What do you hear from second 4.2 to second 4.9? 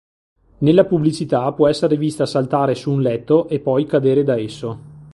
da esso.